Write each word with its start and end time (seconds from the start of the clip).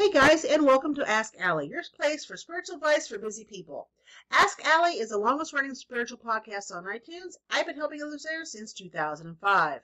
Hey 0.00 0.10
guys, 0.10 0.46
and 0.46 0.64
welcome 0.64 0.94
to 0.94 1.06
Ask 1.06 1.34
Allie, 1.38 1.68
your 1.68 1.82
place 1.94 2.24
for 2.24 2.34
spiritual 2.34 2.76
advice 2.76 3.06
for 3.06 3.18
busy 3.18 3.44
people. 3.44 3.90
Ask 4.30 4.64
Allie 4.64 4.98
is 4.98 5.10
the 5.10 5.18
longest 5.18 5.52
running 5.52 5.74
spiritual 5.74 6.16
podcast 6.16 6.74
on 6.74 6.84
iTunes. 6.84 7.36
I've 7.50 7.66
been 7.66 7.76
helping 7.76 8.02
others 8.02 8.22
there 8.22 8.46
since 8.46 8.72
2005. 8.72 9.82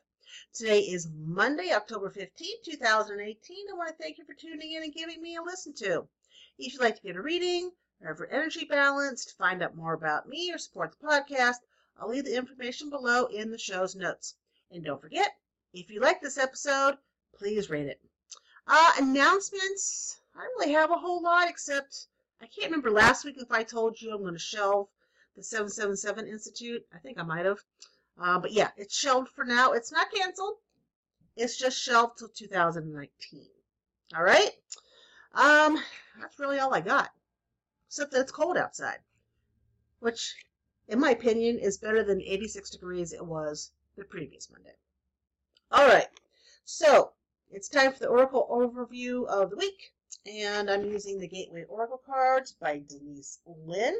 Today 0.55 0.81
is 0.81 1.11
Monday, 1.15 1.71
October 1.71 2.09
15, 2.09 2.49
2018. 2.65 3.57
I 3.71 3.77
want 3.77 3.91
to 3.91 4.03
thank 4.03 4.17
you 4.17 4.25
for 4.25 4.33
tuning 4.33 4.73
in 4.73 4.85
and 4.85 4.95
giving 4.95 5.21
me 5.21 5.37
a 5.37 5.43
listen 5.43 5.75
to. 5.81 6.09
If 6.59 6.73
you'd 6.73 6.81
like 6.81 6.97
to 6.97 7.03
get 7.03 7.17
a 7.17 7.23
reading, 7.23 7.71
or 8.01 8.09
have 8.09 8.19
your 8.19 8.33
energy 8.33 8.65
balanced, 8.65 9.37
find 9.37 9.63
out 9.63 9.77
more 9.77 9.93
about 9.93 10.27
me, 10.27 10.51
or 10.51 10.57
support 10.57 10.97
the 10.99 11.07
podcast, 11.07 11.57
I'll 12.01 12.09
leave 12.09 12.25
the 12.25 12.39
information 12.39 12.89
below 12.89 13.27
in 13.27 13.51
the 13.51 13.59
show's 13.59 13.95
notes. 13.95 14.35
And 14.71 14.83
don't 14.83 15.03
forget, 15.03 15.37
if 15.75 15.91
you 15.91 16.01
like 16.01 16.23
this 16.23 16.39
episode, 16.39 16.97
please 17.35 17.69
rate 17.69 17.89
it. 17.89 18.01
Uh, 18.67 18.93
announcements. 18.99 20.21
I 20.35 20.41
don't 20.41 20.59
really 20.59 20.73
have 20.73 20.91
a 20.91 20.99
whole 20.99 21.23
lot 21.23 21.49
except 21.49 22.09
I 22.41 22.47
can't 22.47 22.67
remember 22.67 22.91
last 22.91 23.25
week 23.25 23.37
if 23.39 23.51
I 23.51 23.63
told 23.63 24.01
you 24.01 24.13
I'm 24.13 24.23
going 24.23 24.35
to 24.35 24.39
shelve 24.39 24.89
the 25.37 25.43
777 25.43 26.27
Institute. 26.27 26.85
I 26.95 26.99
think 26.99 27.19
I 27.19 27.23
might 27.23 27.47
have. 27.47 27.61
Uh, 28.19 28.39
but 28.39 28.53
yeah, 28.53 28.71
it's 28.77 28.97
shelved 28.97 29.29
for 29.29 29.45
now. 29.45 29.73
It's 29.73 29.93
not 29.93 30.13
canceled. 30.13 30.57
It's 31.37 31.57
just 31.57 31.81
shelved 31.81 32.19
till 32.19 32.29
2019. 32.29 33.47
All 34.15 34.23
right. 34.23 34.51
Um, 35.35 35.83
that's 36.21 36.39
really 36.39 36.59
all 36.59 36.75
I 36.75 36.81
got. 36.81 37.11
Except 37.89 38.13
that 38.13 38.21
it's 38.21 38.33
cold 38.33 38.57
outside, 38.57 38.99
which, 40.01 40.35
in 40.89 40.99
my 40.99 41.11
opinion, 41.11 41.59
is 41.59 41.79
better 41.79 42.03
than 42.03 42.21
86 42.21 42.71
degrees 42.71 43.13
it 43.13 43.25
was 43.25 43.71
the 43.97 44.05
previous 44.05 44.51
Monday. 44.51 44.75
All 45.71 45.87
right. 45.87 46.09
So 46.65 47.13
it's 47.51 47.69
time 47.69 47.93
for 47.93 47.99
the 48.01 48.09
Oracle 48.09 48.47
overview 48.51 49.27
of 49.27 49.51
the 49.51 49.57
week, 49.57 49.93
and 50.27 50.71
I'm 50.71 50.85
using 50.85 51.19
the 51.19 51.29
Gateway 51.29 51.65
Oracle 51.69 52.01
cards 52.05 52.53
by 52.53 52.83
Denise 52.89 53.41
Linn. 53.47 53.97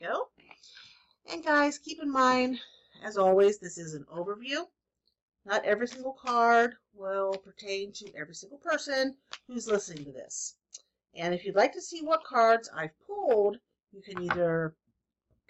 Go. 0.00 0.28
And 1.32 1.44
guys, 1.44 1.78
keep 1.78 2.02
in 2.02 2.10
mind, 2.10 2.58
as 3.04 3.16
always, 3.16 3.58
this 3.58 3.78
is 3.78 3.94
an 3.94 4.04
overview. 4.12 4.66
Not 5.44 5.64
every 5.64 5.88
single 5.88 6.12
card 6.12 6.74
will 6.94 7.32
pertain 7.32 7.92
to 7.92 8.12
every 8.16 8.34
single 8.34 8.58
person 8.58 9.16
who's 9.46 9.66
listening 9.66 10.04
to 10.04 10.12
this. 10.12 10.56
And 11.14 11.34
if 11.34 11.44
you'd 11.44 11.56
like 11.56 11.72
to 11.74 11.80
see 11.80 12.00
what 12.00 12.24
cards 12.24 12.70
I've 12.74 12.98
pulled, 13.06 13.58
you 13.92 14.02
can 14.02 14.22
either 14.22 14.74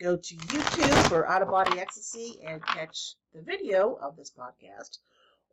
go 0.00 0.16
to 0.16 0.34
YouTube 0.36 1.08
for 1.08 1.28
Out 1.28 1.42
of 1.42 1.48
Body 1.48 1.78
Ecstasy 1.78 2.40
and 2.46 2.64
catch 2.64 3.14
the 3.34 3.42
video 3.42 3.98
of 4.02 4.16
this 4.16 4.30
podcast, 4.30 4.98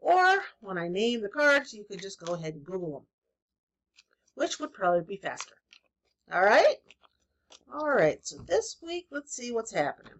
or 0.01 0.43
when 0.61 0.77
I 0.77 0.87
name 0.87 1.21
the 1.21 1.29
cards, 1.29 1.73
you 1.73 1.83
could 1.83 2.01
just 2.01 2.19
go 2.19 2.33
ahead 2.33 2.53
and 2.53 2.63
Google 2.63 2.91
them, 2.91 3.05
which 4.35 4.59
would 4.59 4.73
probably 4.73 5.01
be 5.01 5.17
faster. 5.17 5.55
All 6.31 6.43
right? 6.43 6.75
All 7.73 7.89
right, 7.89 8.25
so 8.25 8.37
this 8.47 8.77
week, 8.81 9.07
let's 9.11 9.35
see 9.35 9.51
what's 9.51 9.73
happening. 9.73 10.13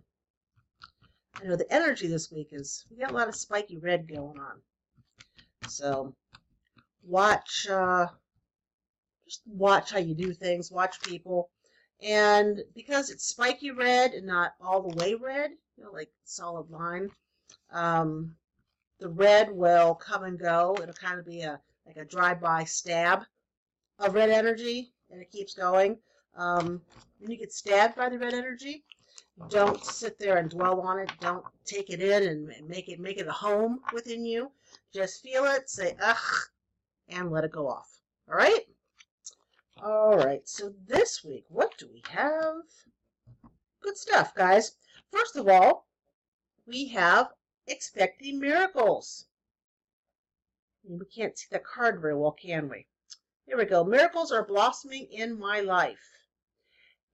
I 1.42 1.46
know 1.46 1.56
the 1.56 1.72
energy 1.74 2.08
this 2.08 2.32
week 2.32 2.50
is, 2.52 2.86
we 2.90 2.98
got 2.98 3.12
a 3.12 3.16
lot 3.16 3.28
of 3.28 3.36
spiky 3.36 3.78
red 3.78 4.08
going 4.08 4.40
on. 4.40 4.62
So, 5.68 6.16
watch, 7.04 7.68
uh, 7.70 8.08
just 9.26 9.42
watch 9.48 9.92
how 9.92 10.00
you 10.00 10.16
do 10.16 10.34
things, 10.34 10.72
watch 10.72 11.02
people. 11.02 11.50
And 12.02 12.64
because 12.76 13.10
it's 13.10 13.26
spiky 13.26 13.72
red 13.72 14.12
and 14.14 14.26
not 14.26 14.54
all 14.62 14.82
the 14.82 14.96
way 14.96 15.14
red, 15.16 15.52
you 15.78 15.84
know, 15.84 15.92
like 15.92 16.10
solid 16.24 16.70
line, 16.70 17.10
um, 17.72 18.36
the 19.00 19.10
red 19.10 19.52
will 19.52 19.96
come 19.96 20.24
and 20.24 20.38
go. 20.40 20.78
It'll 20.82 20.94
kind 20.94 21.20
of 21.20 21.26
be 21.26 21.42
a 21.42 21.60
like 21.86 21.98
a 21.98 22.06
drive-by 22.06 22.66
stab 22.66 23.24
of 23.98 24.14
red 24.14 24.30
energy, 24.30 24.92
and 25.10 25.22
it 25.22 25.32
keeps 25.32 25.54
going. 25.54 25.98
Um, 26.36 26.82
when 27.20 27.32
you 27.32 27.38
get 27.38 27.52
stabbed 27.52 27.96
by 27.96 28.10
the 28.10 28.20
red 28.20 28.34
energy, 28.34 28.84
don't 29.50 29.84
sit 29.84 30.20
there 30.20 30.38
and 30.38 30.50
dwell 30.50 30.82
on 30.82 31.00
it. 31.00 31.12
Don't 31.20 31.44
take 31.66 31.90
it 31.90 32.02
in 32.02 32.24
and 32.24 32.68
make 32.68 32.90
it 32.90 33.00
make 33.00 33.18
it 33.18 33.28
a 33.28 33.32
home 33.32 33.80
within 33.94 34.26
you. 34.26 34.52
Just 34.94 35.24
feel 35.24 35.46
it, 35.46 35.70
say 35.70 35.96
ugh, 36.02 36.18
and 37.08 37.32
let 37.32 37.44
it 37.44 37.52
go 37.52 37.68
off. 37.68 38.00
All 38.30 38.36
right. 38.36 38.68
All 39.82 40.18
right. 40.18 40.48
So 40.48 40.74
this 40.86 41.24
week, 41.24 41.46
what 41.48 41.78
do 41.78 41.90
we 41.92 42.04
have? 42.10 42.56
Good 43.82 43.98
stuff, 43.98 44.36
guys. 44.36 44.74
First 45.12 45.38
of 45.38 45.48
all, 45.48 45.88
we 46.68 46.88
have 46.90 47.30
expecting 47.70 48.40
miracles. 48.40 49.26
We 50.84 51.06
can't 51.06 51.38
see 51.38 51.48
the 51.52 51.60
card 51.60 52.02
very 52.02 52.16
well, 52.16 52.32
can 52.32 52.68
we? 52.68 52.88
Here 53.46 53.58
we 53.58 53.66
go. 53.66 53.84
Miracles 53.84 54.32
are 54.32 54.46
blossoming 54.46 55.08
in 55.12 55.40
my 55.40 55.62
life. 55.62 56.10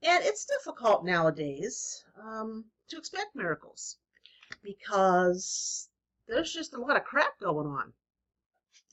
And 0.02 0.24
it's 0.24 0.46
difficult 0.46 1.06
nowadays 1.06 2.04
um, 2.22 2.66
to 2.90 2.98
expect 2.98 3.36
miracles 3.36 3.98
because 4.62 5.90
there's 6.28 6.54
just 6.54 6.74
a 6.74 6.80
lot 6.80 6.98
of 6.98 7.04
crap 7.04 7.40
going 7.40 7.68
on, 7.68 7.94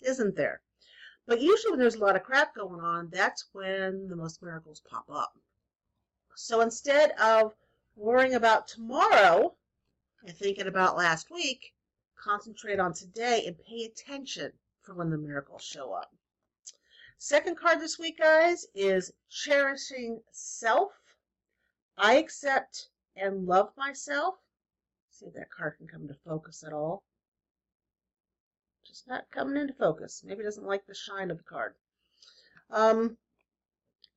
isn't 0.03 0.37
there? 0.37 0.63
But 1.27 1.41
usually 1.41 1.73
when 1.73 1.81
there's 1.81 1.97
a 1.97 2.05
lot 2.05 2.17
of 2.17 2.23
crap 2.23 2.55
going 2.55 2.81
on, 2.81 3.09
that's 3.11 3.47
when 3.53 4.09
the 4.09 4.17
most 4.17 4.43
miracles 4.43 4.83
pop 4.89 5.05
up. 5.11 5.33
So 6.35 6.61
instead 6.61 7.13
of 7.13 7.55
worrying 7.95 8.35
about 8.35 8.67
tomorrow, 8.67 9.55
and 10.25 10.37
thinking 10.37 10.67
about 10.67 10.97
last 10.97 11.31
week, 11.31 11.73
concentrate 12.23 12.79
on 12.79 12.93
today 12.93 13.45
and 13.47 13.57
pay 13.59 13.85
attention 13.85 14.53
for 14.83 14.95
when 14.95 15.11
the 15.11 15.19
miracles 15.19 15.63
show 15.63 15.93
up. 15.93 16.11
Second 17.19 17.57
card 17.57 17.81
this 17.81 17.99
week, 17.99 18.19
guys, 18.19 18.67
is 18.75 19.13
cherishing 19.31 20.21
self. 20.33 20.93
I 21.97 22.15
accept 22.15 22.89
and 23.17 23.47
love 23.47 23.71
myself. 23.77 24.37
See 25.11 25.27
if 25.27 25.35
that 25.35 25.51
card 25.51 25.77
can 25.79 25.87
come 25.87 26.09
to 26.09 26.15
focus 26.27 26.65
at 26.67 26.73
all. 26.73 27.03
Just 28.87 29.09
not 29.09 29.31
coming 29.31 29.61
into 29.61 29.75
focus. 29.75 30.23
Maybe 30.25 30.43
doesn't 30.43 30.67
like 30.67 30.87
the 30.87 30.95
shine 30.95 31.31
of 31.31 31.39
the 31.39 31.45
card. 31.45 31.75
Um, 32.71 33.17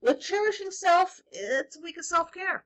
with 0.01 0.21
cherishing 0.21 0.71
self, 0.71 1.21
it's 1.31 1.77
a 1.77 1.81
week 1.81 1.97
of 1.97 2.05
self-care. 2.05 2.65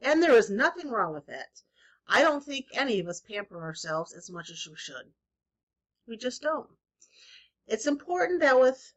And 0.00 0.22
there 0.22 0.36
is 0.36 0.50
nothing 0.50 0.90
wrong 0.90 1.14
with 1.14 1.28
it. 1.28 1.62
I 2.10 2.22
don't 2.22 2.42
think 2.42 2.68
any 2.72 3.00
of 3.00 3.06
us 3.06 3.20
pamper 3.20 3.62
ourselves 3.62 4.14
as 4.14 4.30
much 4.30 4.48
as 4.50 4.66
we 4.66 4.76
should. 4.76 5.12
We 6.06 6.16
just 6.16 6.40
don't. 6.40 6.70
It's 7.66 7.86
important 7.86 8.40
that 8.40 8.58
with 8.58 8.94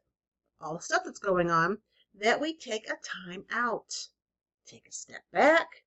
all 0.60 0.74
the 0.74 0.80
stuff 0.82 1.02
that's 1.04 1.18
going 1.18 1.50
on, 1.50 1.78
that 2.14 2.40
we 2.40 2.56
take 2.56 2.88
a 2.88 2.96
time 3.28 3.44
out. 3.50 4.08
Take 4.66 4.88
a 4.88 4.92
step 4.92 5.22
back, 5.30 5.84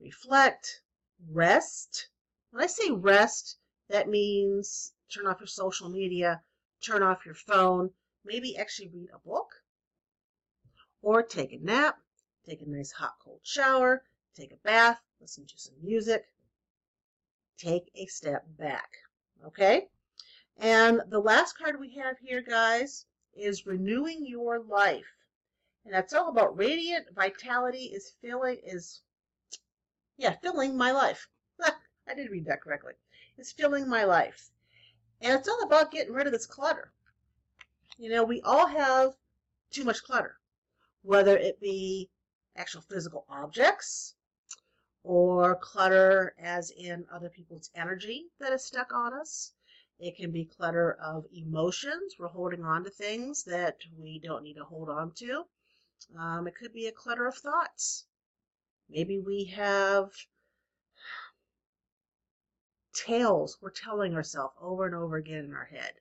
reflect, 0.00 0.82
rest. 1.28 2.08
When 2.50 2.62
I 2.62 2.68
say 2.68 2.90
rest, 2.90 3.58
that 3.90 4.08
means 4.08 4.94
turn 5.12 5.26
off 5.26 5.40
your 5.40 5.46
social 5.46 5.90
media, 5.90 6.42
turn 6.80 7.02
off 7.02 7.26
your 7.26 7.34
phone, 7.34 7.90
maybe 8.24 8.56
actually 8.56 8.88
read 8.88 9.10
a 9.12 9.18
book, 9.18 9.62
or 11.02 11.22
take 11.22 11.52
a 11.52 11.58
nap, 11.58 11.98
take 12.46 12.62
a 12.62 12.68
nice 12.68 12.92
hot 12.92 13.16
cold 13.22 13.40
shower, 13.42 14.04
take 14.34 14.52
a 14.52 14.56
bath, 14.56 15.00
listen 15.20 15.46
to 15.46 15.58
some 15.58 15.74
music, 15.82 16.24
take 17.58 17.90
a 17.94 18.06
step 18.06 18.44
back. 18.58 18.88
Okay? 19.46 19.88
And 20.58 21.00
the 21.08 21.20
last 21.20 21.56
card 21.56 21.78
we 21.78 21.94
have 21.96 22.16
here, 22.18 22.42
guys, 22.42 23.06
is 23.34 23.66
renewing 23.66 24.26
your 24.26 24.60
life. 24.60 25.06
And 25.84 25.94
that's 25.94 26.12
all 26.12 26.28
about 26.28 26.58
radiant 26.58 27.06
vitality 27.14 27.92
is 27.94 28.12
filling 28.20 28.58
is 28.64 29.00
yeah, 30.18 30.34
filling 30.42 30.76
my 30.76 30.92
life. 30.92 31.28
I 31.62 32.14
did 32.14 32.30
read 32.30 32.44
that 32.44 32.60
correctly. 32.60 32.92
It's 33.38 33.52
filling 33.52 33.88
my 33.88 34.04
life. 34.04 34.50
And 35.22 35.32
it's 35.32 35.48
all 35.48 35.62
about 35.62 35.90
getting 35.90 36.12
rid 36.12 36.26
of 36.26 36.32
this 36.32 36.46
clutter. 36.46 36.92
You 37.96 38.10
know, 38.10 38.24
we 38.24 38.42
all 38.42 38.66
have 38.66 39.12
too 39.70 39.84
much 39.84 40.02
clutter, 40.02 40.36
whether 41.02 41.36
it 41.36 41.60
be 41.60 42.10
actual 42.56 42.82
physical 42.82 43.24
objects, 43.30 44.14
or 45.02 45.56
clutter 45.56 46.34
as 46.38 46.70
in 46.70 47.06
other 47.12 47.28
people's 47.28 47.70
energy 47.74 48.26
that 48.38 48.52
is 48.52 48.64
stuck 48.64 48.92
on 48.92 49.12
us. 49.12 49.52
It 49.98 50.16
can 50.16 50.30
be 50.30 50.44
clutter 50.44 50.94
of 50.94 51.26
emotions. 51.32 52.16
We're 52.18 52.28
holding 52.28 52.64
on 52.64 52.84
to 52.84 52.90
things 52.90 53.44
that 53.44 53.76
we 53.98 54.18
don't 54.18 54.42
need 54.42 54.54
to 54.54 54.64
hold 54.64 54.88
on 54.88 55.12
to. 55.16 55.44
Um, 56.18 56.46
it 56.46 56.54
could 56.54 56.72
be 56.72 56.86
a 56.86 56.92
clutter 56.92 57.26
of 57.26 57.36
thoughts. 57.36 58.06
Maybe 58.88 59.18
we 59.18 59.44
have 59.56 60.10
tales 62.92 63.58
we're 63.60 63.70
telling 63.70 64.14
ourselves 64.14 64.54
over 64.60 64.86
and 64.86 64.94
over 64.94 65.16
again 65.16 65.44
in 65.44 65.54
our 65.54 65.66
head. 65.66 65.92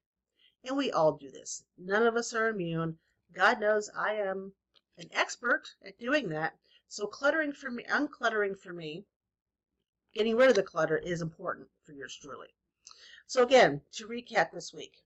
And 0.64 0.76
we 0.76 0.92
all 0.92 1.14
do 1.14 1.32
this. 1.32 1.64
None 1.78 2.06
of 2.06 2.16
us 2.16 2.34
are 2.34 2.48
immune. 2.50 2.98
God 3.34 3.60
knows 3.60 3.90
I 3.90 4.14
am 4.16 4.54
an 4.98 5.10
expert 5.12 5.64
at 5.86 6.00
doing 6.00 6.30
that. 6.30 6.58
So 6.92 7.06
cluttering 7.06 7.54
for 7.54 7.70
me, 7.70 7.84
uncluttering 7.84 8.58
for 8.58 8.74
me, 8.74 9.06
getting 10.12 10.36
rid 10.36 10.50
of 10.50 10.56
the 10.56 10.64
clutter 10.64 10.98
is 10.98 11.22
important 11.22 11.70
for 11.84 11.92
yours 11.94 12.16
truly. 12.16 12.48
So 13.28 13.44
again, 13.44 13.84
to 13.92 14.08
recap 14.08 14.50
this 14.52 14.74
week, 14.74 15.04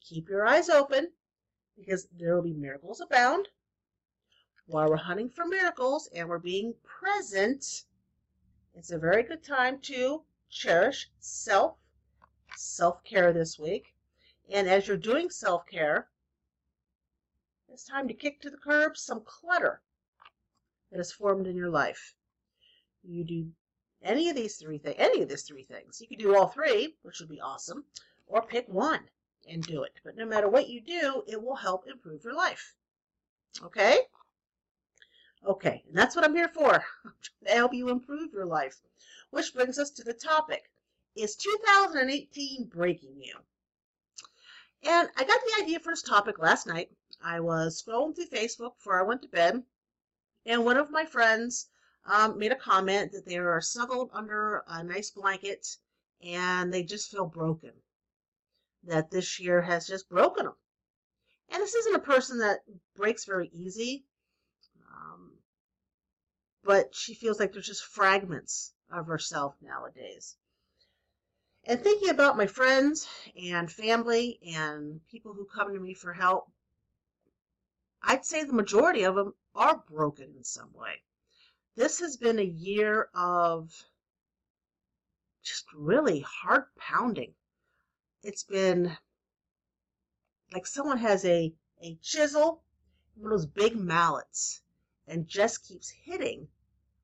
keep 0.00 0.28
your 0.28 0.46
eyes 0.46 0.68
open 0.68 1.12
because 1.76 2.06
there 2.12 2.32
will 2.32 2.42
be 2.42 2.52
miracles 2.52 3.00
abound. 3.00 3.48
While 4.66 4.88
we're 4.88 4.98
hunting 4.98 5.28
for 5.28 5.44
miracles 5.44 6.06
and 6.14 6.28
we're 6.28 6.38
being 6.38 6.74
present, 6.84 7.86
it's 8.72 8.92
a 8.92 8.98
very 8.98 9.24
good 9.24 9.42
time 9.42 9.80
to 9.80 10.24
cherish 10.48 11.10
self 11.18 11.76
self 12.54 13.02
care 13.02 13.32
this 13.32 13.58
week. 13.58 13.96
And 14.48 14.68
as 14.68 14.86
you're 14.86 14.96
doing 14.96 15.28
self 15.28 15.66
care, 15.66 16.08
it's 17.68 17.84
time 17.84 18.06
to 18.06 18.14
kick 18.14 18.40
to 18.42 18.50
the 18.50 18.58
curb 18.58 18.96
some 18.96 19.24
clutter 19.24 19.82
that 20.90 20.98
has 20.98 21.12
formed 21.12 21.46
in 21.46 21.56
your 21.56 21.70
life. 21.70 22.14
You 23.02 23.24
do 23.24 23.52
any 24.02 24.28
of 24.28 24.36
these 24.36 24.56
three 24.56 24.78
things, 24.78 24.96
any 24.98 25.22
of 25.22 25.28
these 25.28 25.42
three 25.42 25.62
things. 25.62 26.00
You 26.00 26.08
could 26.08 26.18
do 26.18 26.36
all 26.36 26.48
three, 26.48 26.96
which 27.02 27.20
would 27.20 27.28
be 27.28 27.40
awesome, 27.40 27.84
or 28.26 28.42
pick 28.42 28.68
one 28.68 29.08
and 29.48 29.62
do 29.62 29.82
it. 29.82 29.92
But 30.04 30.16
no 30.16 30.26
matter 30.26 30.48
what 30.48 30.68
you 30.68 30.80
do, 30.80 31.22
it 31.26 31.42
will 31.42 31.56
help 31.56 31.86
improve 31.86 32.24
your 32.24 32.34
life. 32.34 32.74
Okay? 33.62 34.00
Okay, 35.46 35.82
and 35.88 35.96
that's 35.96 36.14
what 36.14 36.24
I'm 36.24 36.34
here 36.34 36.48
for. 36.48 36.84
to 37.46 37.52
help 37.52 37.72
you 37.72 37.88
improve 37.88 38.32
your 38.32 38.46
life. 38.46 38.76
Which 39.30 39.54
brings 39.54 39.78
us 39.78 39.90
to 39.92 40.04
the 40.04 40.12
topic. 40.12 40.70
Is 41.16 41.36
2018 41.36 42.64
breaking 42.66 43.20
you? 43.20 43.34
And 44.82 45.08
I 45.16 45.24
got 45.24 45.40
the 45.40 45.62
idea 45.62 45.80
for 45.80 45.92
this 45.92 46.02
topic 46.02 46.38
last 46.38 46.66
night. 46.66 46.90
I 47.22 47.40
was 47.40 47.82
scrolling 47.82 48.14
through 48.14 48.26
Facebook 48.26 48.76
before 48.76 49.00
I 49.00 49.06
went 49.06 49.22
to 49.22 49.28
bed, 49.28 49.62
and 50.46 50.64
one 50.64 50.76
of 50.76 50.90
my 50.90 51.04
friends 51.04 51.68
um, 52.06 52.38
made 52.38 52.52
a 52.52 52.56
comment 52.56 53.12
that 53.12 53.26
they 53.26 53.36
are 53.36 53.60
snuggled 53.60 54.10
under 54.12 54.64
a 54.66 54.82
nice 54.82 55.10
blanket 55.10 55.66
and 56.22 56.72
they 56.72 56.82
just 56.82 57.10
feel 57.10 57.26
broken. 57.26 57.72
That 58.84 59.10
this 59.10 59.38
year 59.38 59.60
has 59.60 59.86
just 59.86 60.08
broken 60.08 60.46
them. 60.46 60.54
And 61.50 61.62
this 61.62 61.74
isn't 61.74 61.94
a 61.94 62.00
person 62.00 62.38
that 62.38 62.60
breaks 62.96 63.24
very 63.24 63.48
easy, 63.52 64.04
um, 64.90 65.32
but 66.62 66.94
she 66.94 67.14
feels 67.14 67.38
like 67.38 67.52
there's 67.52 67.66
just 67.66 67.84
fragments 67.84 68.72
of 68.90 69.06
herself 69.06 69.56
nowadays. 69.60 70.36
And 71.64 71.82
thinking 71.82 72.08
about 72.08 72.36
my 72.36 72.46
friends 72.46 73.06
and 73.36 73.70
family 73.70 74.38
and 74.56 75.00
people 75.08 75.34
who 75.34 75.44
come 75.44 75.74
to 75.74 75.80
me 75.80 75.92
for 75.92 76.12
help, 76.12 76.50
I'd 78.02 78.24
say 78.24 78.44
the 78.44 78.52
majority 78.52 79.02
of 79.02 79.14
them 79.14 79.34
are 79.54 79.76
broken 79.88 80.34
in 80.36 80.44
some 80.44 80.72
way. 80.72 81.02
This 81.76 82.00
has 82.00 82.16
been 82.16 82.38
a 82.38 82.44
year 82.44 83.08
of 83.14 83.72
just 85.42 85.66
really 85.72 86.20
heart 86.20 86.74
pounding. 86.76 87.34
It's 88.22 88.42
been 88.42 88.96
like 90.52 90.66
someone 90.66 90.98
has 90.98 91.24
a, 91.24 91.54
a 91.82 91.96
chisel, 92.02 92.62
one 93.14 93.32
of 93.32 93.38
those 93.38 93.46
big 93.46 93.76
mallets, 93.76 94.62
and 95.06 95.28
just 95.28 95.66
keeps 95.66 95.88
hitting 95.88 96.48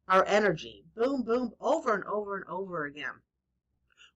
our 0.09 0.25
energy, 0.27 0.85
boom, 0.95 1.23
boom, 1.23 1.53
over 1.61 1.95
and 1.95 2.05
over 2.05 2.37
and 2.37 2.45
over 2.47 2.85
again, 2.85 3.15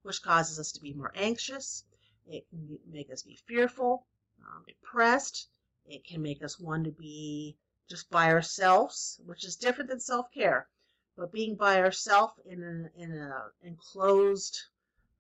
which 0.03 0.23
causes 0.23 0.59
us 0.59 0.73
to 0.73 0.81
be 0.81 0.93
more 0.93 1.12
anxious. 1.15 1.85
It 2.27 2.49
can 2.49 2.79
make 2.91 3.11
us 3.11 3.23
be 3.23 3.37
fearful, 3.47 4.06
um, 4.41 4.65
depressed, 4.67 5.49
it 5.87 6.05
can 6.06 6.23
make 6.23 6.43
us 6.43 6.59
want 6.59 6.85
to 6.85 6.91
be 6.91 7.56
just 7.88 8.09
by 8.11 8.31
ourselves, 8.31 9.21
which 9.27 9.44
is 9.44 9.56
different 9.56 9.91
than 9.91 10.00
self-care. 10.00 10.69
But 11.17 11.32
being 11.32 11.56
by 11.56 11.81
ourselves 11.81 12.35
in 12.47 12.62
an 12.62 12.91
in 12.97 13.12
a 13.12 13.50
enclosed 13.62 14.59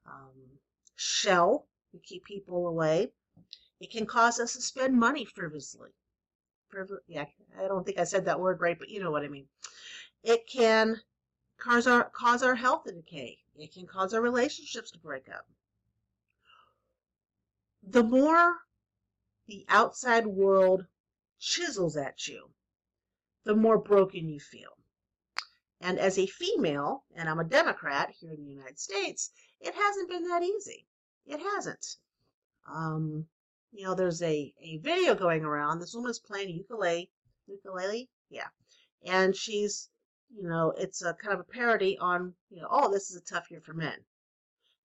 um, 0.06 0.58
shell, 0.96 1.66
we 1.92 1.98
keep 2.00 2.24
people 2.24 2.68
away. 2.68 3.12
It 3.80 3.90
can 3.90 4.06
cause 4.06 4.40
us 4.40 4.54
to 4.54 4.62
spend 4.62 4.98
money 4.98 5.24
frivolously. 5.24 5.90
Frivol- 6.72 7.04
yeah, 7.08 7.26
I 7.58 7.66
don't 7.66 7.84
think 7.84 7.98
I 7.98 8.04
said 8.04 8.24
that 8.26 8.40
word 8.40 8.60
right, 8.60 8.78
but 8.78 8.88
you 8.88 9.02
know 9.02 9.10
what 9.10 9.24
I 9.24 9.28
mean. 9.28 9.46
It 10.22 10.46
can 10.46 11.00
cause 11.58 11.86
our 11.86 12.10
cause 12.10 12.42
our 12.42 12.54
health 12.54 12.84
to 12.84 12.92
decay. 12.92 13.38
It 13.58 13.74
can 13.74 13.86
cause 13.86 14.14
our 14.14 14.20
relationships 14.20 14.90
to 14.92 14.98
break 14.98 15.28
up. 15.28 15.46
The 17.82 18.04
more 18.04 18.56
the 19.50 19.66
outside 19.68 20.26
world 20.26 20.86
chisels 21.38 21.96
at 21.96 22.26
you, 22.26 22.50
the 23.44 23.54
more 23.54 23.78
broken 23.78 24.28
you 24.28 24.40
feel. 24.40 24.70
And 25.80 25.98
as 25.98 26.18
a 26.18 26.26
female, 26.26 27.04
and 27.16 27.28
I'm 27.28 27.40
a 27.40 27.44
Democrat 27.44 28.10
here 28.20 28.32
in 28.32 28.44
the 28.44 28.50
United 28.50 28.78
States, 28.78 29.30
it 29.60 29.74
hasn't 29.74 30.08
been 30.08 30.28
that 30.28 30.42
easy. 30.42 30.86
It 31.26 31.40
hasn't. 31.40 31.96
Um, 32.70 33.26
you 33.72 33.84
know, 33.84 33.94
there's 33.94 34.22
a, 34.22 34.52
a 34.60 34.78
video 34.78 35.14
going 35.14 35.44
around. 35.44 35.80
This 35.80 35.94
woman's 35.94 36.18
playing 36.18 36.50
ukulele. 36.50 37.10
Ukulele? 37.46 38.08
Yeah. 38.28 38.48
And 39.04 39.34
she's, 39.34 39.88
you 40.34 40.48
know, 40.48 40.74
it's 40.76 41.02
a 41.02 41.14
kind 41.14 41.34
of 41.34 41.40
a 41.40 41.52
parody 41.52 41.98
on, 41.98 42.34
you 42.50 42.60
know, 42.60 42.68
oh, 42.70 42.92
this 42.92 43.10
is 43.10 43.16
a 43.16 43.34
tough 43.34 43.50
year 43.50 43.60
for 43.60 43.74
men. 43.74 43.96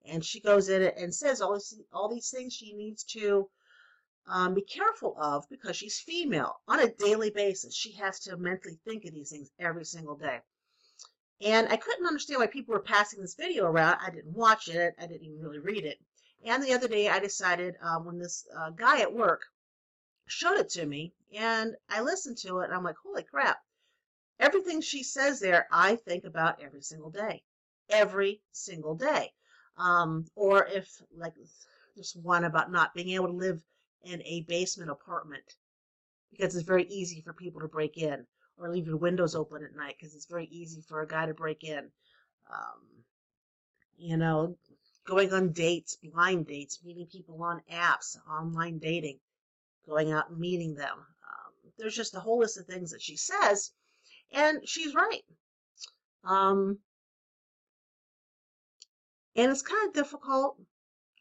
And 0.05 0.23
she 0.23 0.39
goes 0.39 0.69
in 0.69 0.81
it 0.81 0.95
and 0.97 1.13
says 1.13 1.41
all, 1.41 1.55
this, 1.55 1.75
all 1.91 2.09
these 2.09 2.29
things 2.29 2.53
she 2.53 2.73
needs 2.73 3.03
to 3.05 3.49
um, 4.27 4.53
be 4.53 4.61
careful 4.61 5.15
of 5.19 5.47
because 5.49 5.75
she's 5.75 5.99
female 5.99 6.59
on 6.67 6.79
a 6.79 6.91
daily 6.93 7.29
basis. 7.29 7.75
She 7.75 7.93
has 7.93 8.19
to 8.21 8.37
mentally 8.37 8.79
think 8.85 9.05
of 9.05 9.13
these 9.13 9.29
things 9.29 9.51
every 9.59 9.85
single 9.85 10.15
day. 10.15 10.39
And 11.41 11.67
I 11.67 11.77
couldn't 11.77 12.07
understand 12.07 12.39
why 12.39 12.47
people 12.47 12.73
were 12.73 12.81
passing 12.81 13.21
this 13.21 13.35
video 13.35 13.65
around. 13.65 13.99
I 14.01 14.09
didn't 14.09 14.33
watch 14.33 14.67
it. 14.69 14.95
I 14.99 15.05
didn't 15.05 15.25
even 15.25 15.41
really 15.41 15.59
read 15.59 15.85
it. 15.85 15.99
And 16.45 16.63
the 16.63 16.73
other 16.73 16.87
day 16.87 17.09
I 17.09 17.19
decided 17.19 17.75
um, 17.81 18.05
when 18.05 18.17
this 18.17 18.47
uh, 18.57 18.69
guy 18.69 19.01
at 19.01 19.13
work 19.13 19.41
showed 20.27 20.57
it 20.57 20.69
to 20.69 20.85
me 20.85 21.13
and 21.33 21.75
I 21.89 22.01
listened 22.01 22.37
to 22.39 22.59
it 22.59 22.65
and 22.65 22.73
I'm 22.73 22.83
like, 22.83 22.95
holy 23.03 23.23
crap. 23.23 23.57
Everything 24.39 24.81
she 24.81 25.03
says 25.03 25.39
there, 25.39 25.67
I 25.71 25.95
think 25.95 26.25
about 26.25 26.61
every 26.61 26.81
single 26.81 27.09
day. 27.09 27.43
Every 27.89 28.41
single 28.51 28.95
day. 28.95 29.31
Um, 29.77 30.25
or 30.35 30.65
if, 30.65 30.89
like, 31.15 31.33
there's 31.95 32.15
one 32.21 32.43
about 32.43 32.71
not 32.71 32.93
being 32.93 33.11
able 33.11 33.27
to 33.27 33.33
live 33.33 33.61
in 34.05 34.21
a 34.23 34.41
basement 34.47 34.91
apartment 34.91 35.55
because 36.31 36.55
it's 36.55 36.65
very 36.65 36.85
easy 36.85 37.21
for 37.21 37.33
people 37.33 37.61
to 37.61 37.67
break 37.67 37.97
in 37.97 38.25
or 38.57 38.69
leave 38.69 38.87
your 38.87 38.97
windows 38.97 39.35
open 39.35 39.63
at 39.63 39.75
night 39.75 39.95
because 39.99 40.15
it's 40.15 40.27
very 40.27 40.45
easy 40.45 40.81
for 40.87 41.01
a 41.01 41.07
guy 41.07 41.25
to 41.25 41.33
break 41.33 41.63
in. 41.63 41.89
Um, 42.51 42.81
you 43.97 44.17
know, 44.17 44.57
going 45.05 45.33
on 45.33 45.51
dates, 45.51 45.97
blind 46.03 46.47
dates, 46.47 46.83
meeting 46.83 47.07
people 47.11 47.41
on 47.43 47.61
apps, 47.71 48.17
online 48.29 48.79
dating, 48.79 49.19
going 49.87 50.11
out 50.11 50.29
and 50.29 50.39
meeting 50.39 50.75
them. 50.75 50.97
Um, 50.97 51.71
there's 51.77 51.95
just 51.95 52.15
a 52.15 52.19
whole 52.19 52.39
list 52.39 52.57
of 52.57 52.65
things 52.65 52.91
that 52.91 53.01
she 53.01 53.17
says, 53.17 53.71
and 54.31 54.67
she's 54.67 54.95
right. 54.95 55.23
Um, 56.23 56.79
and 59.35 59.51
it's 59.51 59.61
kind 59.61 59.87
of 59.87 59.93
difficult, 59.93 60.57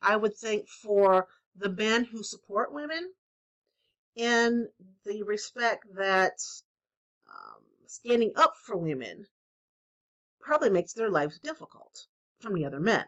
I 0.01 0.17
would 0.17 0.37
think, 0.37 0.69
for 0.69 1.27
the 1.57 1.71
men 1.71 2.05
who 2.05 2.23
support 2.23 2.73
women 2.73 3.13
in 4.17 4.69
the 5.05 5.23
respect 5.23 5.87
that 5.97 6.39
um, 7.29 7.63
standing 7.87 8.33
up 8.37 8.55
for 8.57 8.77
women 8.77 9.27
probably 10.41 10.71
makes 10.71 10.93
their 10.93 11.11
lives 11.11 11.39
difficult 11.39 12.07
from 12.41 12.55
the 12.55 12.65
other 12.65 12.81
men. 12.81 13.05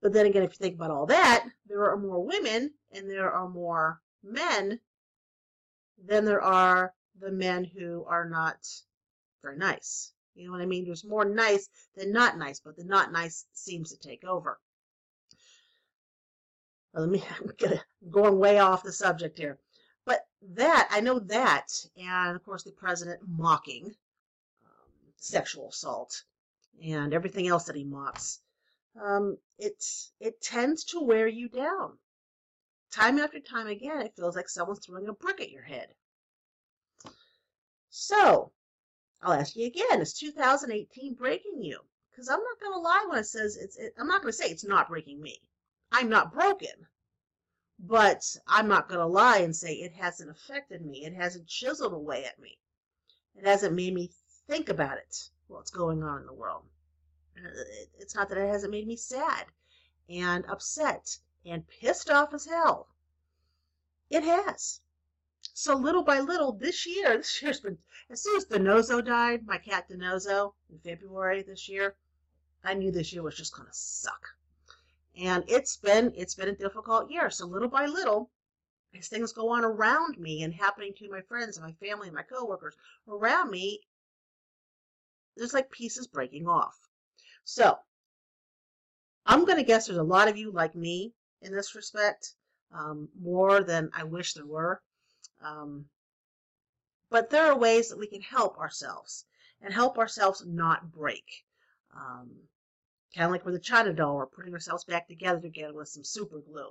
But 0.00 0.12
then 0.12 0.26
again, 0.26 0.44
if 0.44 0.52
you 0.52 0.58
think 0.58 0.76
about 0.76 0.92
all 0.92 1.06
that, 1.06 1.44
there 1.66 1.90
are 1.90 1.96
more 1.96 2.24
women 2.24 2.72
and 2.92 3.10
there 3.10 3.32
are 3.32 3.48
more 3.48 4.00
men 4.22 4.80
than 6.04 6.24
there 6.24 6.40
are 6.42 6.94
the 7.18 7.32
men 7.32 7.64
who 7.64 8.04
are 8.04 8.28
not 8.28 8.58
very 9.42 9.56
nice. 9.56 10.12
You 10.34 10.46
know 10.46 10.52
what 10.52 10.60
I 10.60 10.66
mean? 10.66 10.84
There's 10.84 11.04
more 11.04 11.24
nice 11.24 11.68
than 11.96 12.12
not 12.12 12.38
nice, 12.38 12.60
but 12.60 12.76
the 12.76 12.84
not 12.84 13.10
nice 13.10 13.46
seems 13.52 13.90
to 13.90 13.98
take 13.98 14.22
over 14.22 14.60
let 16.98 17.08
me 17.08 17.22
I'm 17.40 18.10
going 18.10 18.38
way 18.38 18.58
off 18.58 18.82
the 18.82 18.92
subject 18.92 19.38
here. 19.38 19.58
But 20.04 20.26
that 20.54 20.88
I 20.90 21.00
know 21.00 21.18
that, 21.20 21.68
and 21.96 22.36
of 22.36 22.44
course 22.44 22.62
the 22.62 22.72
president 22.72 23.20
mocking 23.26 23.86
um, 24.64 25.12
sexual 25.16 25.68
assault 25.68 26.24
and 26.82 27.12
everything 27.12 27.48
else 27.48 27.64
that 27.64 27.76
he 27.76 27.84
mocks. 27.84 28.40
Um, 29.00 29.38
it 29.58 29.84
it 30.20 30.40
tends 30.40 30.84
to 30.86 31.00
wear 31.00 31.28
you 31.28 31.48
down. 31.48 31.98
Time 32.90 33.18
after 33.18 33.38
time 33.38 33.66
again, 33.66 34.00
it 34.00 34.16
feels 34.16 34.34
like 34.34 34.48
someone's 34.48 34.84
throwing 34.84 35.08
a 35.08 35.12
brick 35.12 35.40
at 35.40 35.50
your 35.50 35.62
head. 35.62 35.94
So, 37.90 38.52
I'll 39.22 39.32
ask 39.32 39.54
you 39.56 39.66
again: 39.66 40.00
Is 40.00 40.14
2018 40.14 41.14
breaking 41.14 41.62
you? 41.62 41.80
Because 42.10 42.28
I'm 42.28 42.40
not 42.42 42.60
going 42.60 42.72
to 42.72 42.80
lie 42.80 43.06
when 43.08 43.18
it 43.18 43.26
says 43.26 43.56
it's. 43.56 43.76
It, 43.76 43.94
I'm 43.98 44.08
not 44.08 44.22
going 44.22 44.32
to 44.32 44.36
say 44.36 44.46
it's 44.46 44.64
not 44.64 44.88
breaking 44.88 45.20
me. 45.20 45.40
I'm 45.90 46.08
not 46.08 46.32
broken. 46.32 46.86
But 47.78 48.36
I'm 48.46 48.68
not 48.68 48.88
going 48.88 49.00
to 49.00 49.06
lie 49.06 49.38
and 49.38 49.54
say 49.54 49.74
it 49.74 49.92
hasn't 49.94 50.30
affected 50.30 50.84
me. 50.84 51.04
It 51.04 51.14
hasn't 51.14 51.46
chiseled 51.46 51.92
away 51.92 52.24
at 52.24 52.38
me. 52.38 52.58
It 53.36 53.46
hasn't 53.46 53.74
made 53.74 53.94
me 53.94 54.10
think 54.48 54.68
about 54.68 54.98
it, 54.98 55.30
what's 55.46 55.70
going 55.70 56.02
on 56.02 56.20
in 56.20 56.26
the 56.26 56.32
world. 56.32 56.64
Uh, 57.36 57.48
it's 57.98 58.16
not 58.16 58.28
that 58.28 58.38
it 58.38 58.48
hasn't 58.48 58.72
made 58.72 58.86
me 58.86 58.96
sad 58.96 59.46
and 60.08 60.44
upset 60.46 61.18
and 61.46 61.68
pissed 61.68 62.10
off 62.10 62.34
as 62.34 62.46
hell. 62.46 62.88
It 64.10 64.24
has. 64.24 64.80
So 65.54 65.76
little 65.76 66.02
by 66.02 66.20
little, 66.20 66.52
this 66.52 66.86
year, 66.86 67.16
this 67.16 67.42
year's 67.42 67.60
been, 67.60 67.78
as 68.10 68.22
soon 68.22 68.36
as 68.36 68.46
Denozo 68.46 69.04
died, 69.04 69.46
my 69.46 69.58
cat 69.58 69.88
Denozo, 69.88 70.54
in 70.70 70.78
February 70.80 71.42
this 71.42 71.68
year, 71.68 71.96
I 72.64 72.74
knew 72.74 72.90
this 72.90 73.12
year 73.12 73.22
was 73.22 73.36
just 73.36 73.56
gonna 73.56 73.72
suck. 73.72 74.36
And 75.18 75.44
it's 75.48 75.76
been, 75.76 76.12
it's 76.16 76.34
been 76.34 76.48
a 76.48 76.54
difficult 76.54 77.10
year. 77.10 77.28
So 77.30 77.46
little 77.46 77.68
by 77.68 77.86
little, 77.86 78.30
as 78.96 79.08
things 79.08 79.32
go 79.32 79.50
on 79.50 79.64
around 79.64 80.18
me 80.18 80.42
and 80.42 80.54
happening 80.54 80.92
to 80.98 81.10
my 81.10 81.20
friends 81.22 81.56
and 81.56 81.66
my 81.66 81.72
family 81.86 82.06
and 82.08 82.16
my 82.16 82.22
coworkers 82.22 82.76
around 83.08 83.50
me, 83.50 83.80
there's 85.36 85.54
like 85.54 85.70
pieces 85.70 86.06
breaking 86.06 86.46
off. 86.46 86.76
So 87.44 87.76
I'm 89.26 89.44
going 89.44 89.58
to 89.58 89.64
guess 89.64 89.86
there's 89.86 89.98
a 89.98 90.02
lot 90.02 90.28
of 90.28 90.36
you 90.36 90.52
like 90.52 90.74
me 90.74 91.12
in 91.42 91.52
this 91.52 91.74
respect, 91.74 92.34
um, 92.72 93.08
more 93.20 93.62
than 93.62 93.90
I 93.94 94.04
wish 94.04 94.34
there 94.34 94.46
were. 94.46 94.80
Um, 95.42 95.84
but 97.10 97.30
there 97.30 97.46
are 97.46 97.58
ways 97.58 97.88
that 97.88 97.98
we 97.98 98.06
can 98.06 98.22
help 98.22 98.58
ourselves 98.58 99.24
and 99.60 99.72
help 99.72 99.98
ourselves 99.98 100.44
not 100.46 100.92
break. 100.92 101.44
Um, 101.94 102.30
kind 103.14 103.26
of 103.26 103.30
like 103.30 103.44
with 103.44 103.54
a 103.54 103.60
China 103.60 103.92
doll, 103.92 104.16
we're 104.16 104.26
putting 104.26 104.52
ourselves 104.52 104.84
back 104.84 105.08
together 105.08 105.46
again 105.46 105.74
with 105.74 105.88
some 105.88 106.04
super 106.04 106.40
glue. 106.40 106.70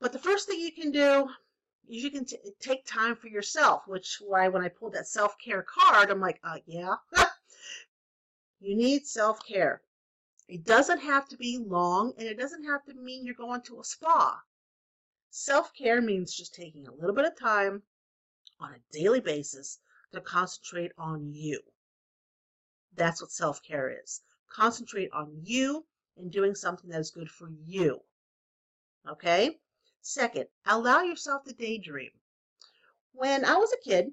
But 0.00 0.12
the 0.12 0.18
first 0.18 0.46
thing 0.46 0.60
you 0.60 0.72
can 0.72 0.90
do 0.90 1.28
is 1.88 2.02
you 2.02 2.10
can 2.10 2.26
take 2.60 2.86
time 2.86 3.16
for 3.16 3.28
yourself, 3.28 3.86
which 3.86 4.18
why 4.20 4.48
when 4.48 4.62
I 4.62 4.68
pulled 4.68 4.94
that 4.94 5.08
self 5.08 5.36
care 5.38 5.62
card, 5.62 6.10
I'm 6.10 6.20
like, 6.20 6.40
uh, 6.44 6.58
yeah, 6.66 6.96
you 8.60 8.76
need 8.76 9.06
self 9.06 9.44
care. 9.44 9.82
It 10.48 10.64
doesn't 10.64 11.00
have 11.00 11.28
to 11.28 11.36
be 11.36 11.58
long, 11.58 12.14
and 12.18 12.26
it 12.26 12.38
doesn't 12.38 12.64
have 12.64 12.84
to 12.86 12.94
mean 12.94 13.24
you're 13.24 13.34
going 13.34 13.62
to 13.62 13.80
a 13.80 13.84
spa. 13.84 14.42
Self 15.30 15.72
care 15.74 16.00
means 16.00 16.34
just 16.34 16.54
taking 16.54 16.86
a 16.86 16.94
little 16.94 17.14
bit 17.14 17.24
of 17.24 17.38
time 17.38 17.82
on 18.58 18.74
a 18.74 18.92
daily 18.92 19.20
basis 19.20 19.78
to 20.12 20.20
concentrate 20.20 20.92
on 20.98 21.32
you. 21.32 21.60
That's 22.94 23.20
what 23.20 23.30
self 23.30 23.62
care 23.62 23.96
is. 24.02 24.22
Concentrate 24.50 25.10
on 25.12 25.40
you 25.42 25.86
and 26.16 26.30
doing 26.30 26.54
something 26.54 26.90
that 26.90 27.00
is 27.00 27.10
good 27.10 27.30
for 27.30 27.48
you. 27.64 28.00
Okay? 29.08 29.58
Second, 30.02 30.46
allow 30.66 31.02
yourself 31.02 31.44
to 31.44 31.54
daydream. 31.54 32.10
When 33.12 33.44
I 33.44 33.56
was 33.56 33.72
a 33.72 33.78
kid, 33.88 34.12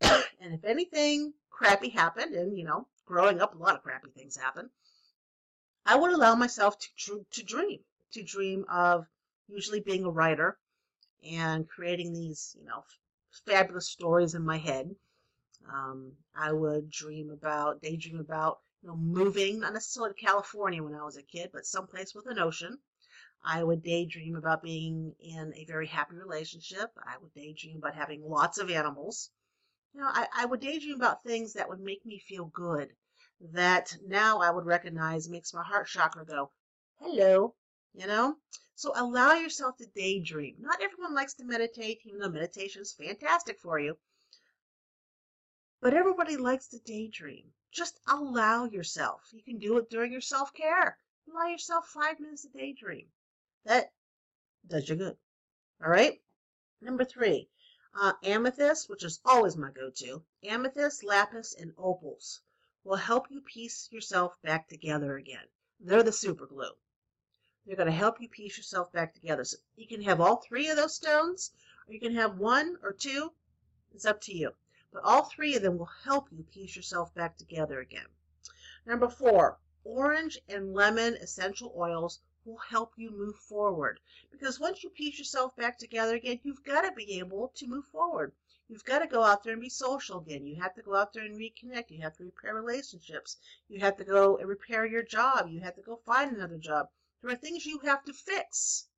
and 0.00 0.54
if 0.54 0.64
anything 0.64 1.34
crappy 1.50 1.90
happened, 1.90 2.34
and 2.34 2.56
you 2.56 2.64
know, 2.64 2.86
growing 3.04 3.40
up, 3.40 3.54
a 3.54 3.58
lot 3.58 3.74
of 3.74 3.82
crappy 3.82 4.10
things 4.10 4.36
happen, 4.36 4.70
I 5.84 5.96
would 5.96 6.12
allow 6.12 6.34
myself 6.34 6.78
to, 7.06 7.26
to 7.30 7.42
dream, 7.42 7.80
to 8.12 8.22
dream 8.22 8.64
of 8.70 9.06
usually 9.48 9.80
being 9.80 10.04
a 10.04 10.10
writer 10.10 10.58
and 11.24 11.68
creating 11.68 12.12
these, 12.12 12.56
you 12.58 12.66
know, 12.66 12.84
fabulous 13.46 13.88
stories 13.88 14.34
in 14.34 14.44
my 14.44 14.58
head. 14.58 14.94
Um, 15.72 16.12
I 16.34 16.52
would 16.52 16.90
dream 16.90 17.30
about, 17.30 17.82
daydream 17.82 18.20
about, 18.20 18.60
you 18.82 18.88
know, 18.88 18.96
moving, 18.96 19.60
not 19.60 19.72
necessarily 19.72 20.14
to 20.14 20.20
California 20.26 20.82
when 20.82 20.94
I 20.94 21.04
was 21.04 21.16
a 21.16 21.22
kid, 21.22 21.50
but 21.52 21.66
someplace 21.66 22.14
with 22.14 22.26
an 22.26 22.38
ocean. 22.38 22.78
I 23.42 23.64
would 23.64 23.82
daydream 23.82 24.36
about 24.36 24.62
being 24.62 25.14
in 25.18 25.52
a 25.54 25.64
very 25.64 25.86
happy 25.86 26.14
relationship. 26.16 26.90
I 27.06 27.18
would 27.18 27.32
daydream 27.34 27.78
about 27.78 27.94
having 27.94 28.22
lots 28.22 28.58
of 28.58 28.70
animals. 28.70 29.30
You 29.94 30.00
know, 30.00 30.08
I, 30.08 30.28
I 30.34 30.44
would 30.46 30.60
daydream 30.60 30.96
about 30.96 31.22
things 31.22 31.54
that 31.54 31.68
would 31.68 31.80
make 31.80 32.04
me 32.06 32.18
feel 32.18 32.46
good, 32.46 32.94
that 33.40 33.96
now 34.06 34.40
I 34.40 34.50
would 34.50 34.66
recognize 34.66 35.28
makes 35.28 35.54
my 35.54 35.64
heart 35.64 35.88
chakra 35.88 36.24
go, 36.24 36.52
hello, 37.00 37.54
you 37.94 38.06
know? 38.06 38.36
So 38.74 38.92
allow 38.94 39.34
yourself 39.34 39.76
to 39.78 39.86
daydream. 39.86 40.56
Not 40.60 40.82
everyone 40.82 41.14
likes 41.14 41.34
to 41.34 41.44
meditate, 41.44 42.00
even 42.04 42.20
though 42.20 42.28
meditation 42.30 42.82
is 42.82 42.92
fantastic 42.92 43.58
for 43.58 43.78
you. 43.78 43.98
But 45.80 45.94
everybody 45.94 46.36
likes 46.36 46.68
to 46.68 46.78
daydream. 46.78 47.54
Just 47.70 47.98
allow 48.06 48.64
yourself. 48.64 49.32
You 49.32 49.42
can 49.42 49.58
do 49.58 49.78
it 49.78 49.88
during 49.88 50.12
your 50.12 50.20
self 50.20 50.52
care. 50.52 50.98
Allow 51.30 51.46
yourself 51.46 51.88
five 51.88 52.20
minutes 52.20 52.42
to 52.42 52.48
daydream. 52.48 53.10
That 53.64 53.92
does 54.66 54.88
you 54.88 54.96
good. 54.96 55.16
All 55.82 55.90
right. 55.90 56.20
Number 56.82 57.04
three, 57.04 57.48
uh, 57.94 58.12
amethyst, 58.22 58.90
which 58.90 59.04
is 59.04 59.20
always 59.24 59.56
my 59.56 59.70
go 59.70 59.90
to. 59.90 60.22
Amethyst, 60.42 61.02
lapis, 61.02 61.54
and 61.54 61.72
opals 61.78 62.42
will 62.84 62.96
help 62.96 63.30
you 63.30 63.40
piece 63.40 63.88
yourself 63.90 64.34
back 64.42 64.68
together 64.68 65.16
again. 65.16 65.46
They're 65.80 66.02
the 66.02 66.12
super 66.12 66.46
glue. 66.46 66.72
They're 67.64 67.76
going 67.76 67.86
to 67.86 67.92
help 67.92 68.20
you 68.20 68.28
piece 68.28 68.56
yourself 68.56 68.92
back 68.92 69.14
together. 69.14 69.44
So 69.44 69.56
you 69.76 69.86
can 69.86 70.02
have 70.02 70.20
all 70.20 70.36
three 70.36 70.68
of 70.68 70.76
those 70.76 70.94
stones, 70.94 71.52
or 71.86 71.94
you 71.94 72.00
can 72.00 72.14
have 72.14 72.38
one 72.38 72.76
or 72.82 72.92
two. 72.92 73.32
It's 73.92 74.04
up 74.04 74.20
to 74.22 74.36
you. 74.36 74.52
But 74.92 75.04
all 75.04 75.22
three 75.22 75.54
of 75.54 75.62
them 75.62 75.78
will 75.78 75.90
help 76.04 76.32
you 76.32 76.42
piece 76.42 76.74
yourself 76.74 77.14
back 77.14 77.36
together 77.36 77.78
again. 77.78 78.06
Number 78.84 79.08
four, 79.08 79.60
orange 79.84 80.40
and 80.48 80.74
lemon 80.74 81.14
essential 81.14 81.72
oils 81.76 82.20
will 82.44 82.56
help 82.56 82.94
you 82.96 83.10
move 83.10 83.36
forward. 83.36 84.00
Because 84.32 84.58
once 84.58 84.82
you 84.82 84.90
piece 84.90 85.18
yourself 85.18 85.54
back 85.54 85.78
together 85.78 86.16
again, 86.16 86.40
you've 86.42 86.64
got 86.64 86.82
to 86.82 86.92
be 86.92 87.18
able 87.18 87.52
to 87.54 87.68
move 87.68 87.84
forward. 87.86 88.32
You've 88.66 88.84
got 88.84 89.00
to 89.00 89.06
go 89.06 89.22
out 89.22 89.44
there 89.44 89.52
and 89.52 89.62
be 89.62 89.68
social 89.68 90.20
again. 90.20 90.46
You 90.46 90.56
have 90.60 90.74
to 90.74 90.82
go 90.82 90.96
out 90.96 91.12
there 91.12 91.24
and 91.24 91.38
reconnect. 91.38 91.90
You 91.90 92.02
have 92.02 92.16
to 92.16 92.24
repair 92.24 92.54
relationships. 92.54 93.36
You 93.68 93.78
have 93.80 93.96
to 93.98 94.04
go 94.04 94.38
and 94.38 94.48
repair 94.48 94.86
your 94.86 95.02
job. 95.02 95.48
You 95.48 95.60
have 95.60 95.76
to 95.76 95.82
go 95.82 95.96
find 96.04 96.34
another 96.34 96.58
job. 96.58 96.88
There 97.22 97.30
are 97.30 97.36
things 97.36 97.66
you 97.66 97.78
have 97.80 98.04
to 98.06 98.12
fix 98.12 98.88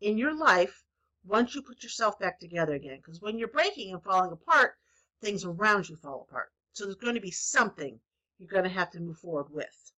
in 0.00 0.18
your 0.18 0.34
life 0.34 0.84
once 1.24 1.54
you 1.54 1.62
put 1.62 1.82
yourself 1.82 2.18
back 2.18 2.40
together 2.40 2.74
again. 2.74 2.96
Because 2.96 3.20
when 3.20 3.38
you're 3.38 3.48
breaking 3.48 3.92
and 3.92 4.02
falling 4.02 4.32
apart, 4.32 4.76
things 5.20 5.44
around 5.44 5.88
you 5.88 5.96
fall 5.96 6.26
apart. 6.28 6.52
So 6.72 6.84
there's 6.84 6.96
going 6.96 7.14
to 7.14 7.20
be 7.20 7.30
something 7.30 8.00
you're 8.38 8.48
going 8.48 8.64
to 8.64 8.70
have 8.70 8.90
to 8.90 9.00
move 9.00 9.18
forward 9.18 9.50
with. 9.50 9.92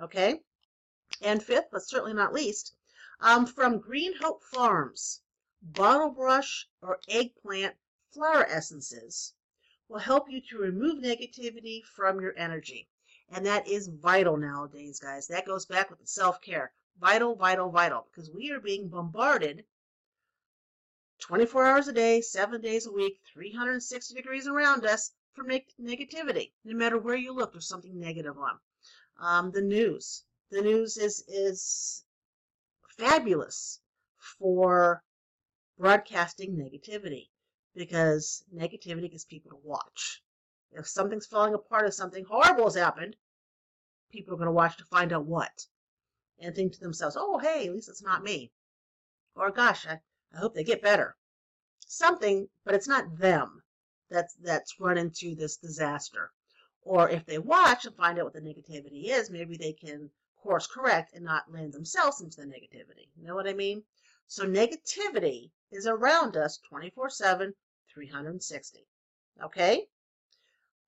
Okay? 0.00 0.40
And 1.22 1.42
fifth, 1.42 1.68
but 1.70 1.86
certainly 1.86 2.14
not 2.14 2.32
least, 2.32 2.74
um, 3.20 3.46
from 3.46 3.78
Green 3.78 4.14
Hope 4.16 4.42
Farms, 4.42 5.22
bottle 5.62 6.10
brush 6.10 6.68
or 6.82 7.00
eggplant 7.08 7.76
flower 8.12 8.46
essences 8.46 9.34
will 9.88 9.98
help 9.98 10.30
you 10.30 10.40
to 10.40 10.58
remove 10.58 11.02
negativity 11.02 11.84
from 11.84 12.20
your 12.20 12.36
energy. 12.36 12.88
And 13.28 13.44
that 13.46 13.66
is 13.66 13.88
vital 13.88 14.36
nowadays, 14.36 15.00
guys. 15.00 15.26
That 15.26 15.46
goes 15.46 15.66
back 15.66 15.90
with 15.90 16.06
self 16.08 16.40
care. 16.40 16.72
Vital, 16.98 17.34
vital, 17.34 17.70
vital. 17.70 18.06
Because 18.10 18.30
we 18.30 18.50
are 18.50 18.60
being 18.60 18.88
bombarded 18.88 19.64
24 21.26 21.64
hours 21.64 21.88
a 21.88 21.92
day, 21.92 22.20
seven 22.20 22.60
days 22.60 22.86
a 22.86 22.92
week, 22.92 23.20
360 23.32 24.14
degrees 24.14 24.46
around 24.46 24.86
us 24.86 25.10
from 25.32 25.48
neg- 25.48 25.74
negativity. 25.80 26.52
No 26.64 26.76
matter 26.76 26.98
where 26.98 27.16
you 27.16 27.32
look, 27.32 27.52
there's 27.52 27.66
something 27.66 27.98
negative 27.98 28.38
on. 28.38 28.60
Um, 29.18 29.50
the 29.50 29.60
news. 29.60 30.24
The 30.50 30.62
news 30.62 30.96
is, 30.96 31.24
is 31.26 32.04
fabulous 32.96 33.80
for 34.38 35.02
broadcasting 35.76 36.56
negativity 36.56 37.28
because 37.74 38.44
negativity 38.54 39.10
gets 39.10 39.24
people 39.24 39.50
to 39.50 39.60
watch. 39.64 40.22
If 40.70 40.86
something's 40.86 41.26
falling 41.26 41.54
apart, 41.54 41.88
if 41.88 41.94
something 41.94 42.24
horrible 42.24 42.64
has 42.64 42.76
happened, 42.76 43.16
people 44.12 44.34
are 44.34 44.38
going 44.38 44.46
to 44.46 44.52
watch 44.52 44.76
to 44.76 44.84
find 44.84 45.12
out 45.12 45.26
what 45.26 45.66
and 46.38 46.54
think 46.54 46.74
to 46.74 46.80
themselves, 46.80 47.16
oh, 47.18 47.38
hey, 47.38 47.66
at 47.66 47.74
least 47.74 47.88
it's 47.88 48.02
not 48.02 48.22
me. 48.22 48.52
Or, 49.34 49.50
gosh, 49.50 49.86
I, 49.86 50.00
I 50.34 50.38
hope 50.38 50.54
they 50.54 50.64
get 50.64 50.82
better. 50.82 51.16
Something, 51.86 52.48
but 52.64 52.74
it's 52.74 52.88
not 52.88 53.18
them 53.18 53.62
that's, 54.10 54.34
that's 54.34 54.80
run 54.80 54.98
into 54.98 55.34
this 55.34 55.56
disaster. 55.56 56.32
Or 56.82 57.08
if 57.08 57.26
they 57.26 57.38
watch 57.38 57.84
and 57.84 57.96
find 57.96 58.18
out 58.18 58.24
what 58.24 58.34
the 58.34 58.40
negativity 58.40 59.08
is, 59.08 59.30
maybe 59.30 59.56
they 59.56 59.72
can 59.72 60.10
course 60.46 60.66
correct 60.66 61.12
and 61.14 61.24
not 61.24 61.50
land 61.50 61.72
themselves 61.72 62.20
into 62.20 62.40
the 62.40 62.46
negativity. 62.46 63.08
You 63.16 63.26
know 63.26 63.34
what 63.34 63.48
I 63.48 63.52
mean? 63.52 63.82
So 64.28 64.44
negativity 64.44 65.50
is 65.72 65.86
around 65.86 66.36
us 66.36 66.58
24 66.68 67.10
7, 67.10 67.54
360. 67.92 68.86
Okay? 69.42 69.88